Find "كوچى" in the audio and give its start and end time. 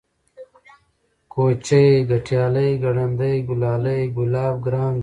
1.33-1.81